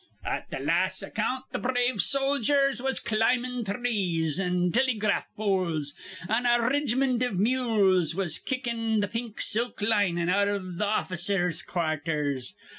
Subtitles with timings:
[0.25, 5.93] At th' las' account th' brave sojers was climbin' threes an' tillygraft poles,
[6.27, 11.61] an' a rig'mint iv mules was kickin' th' pink silk linin' out iv th' officers'
[11.61, 12.55] quarthers.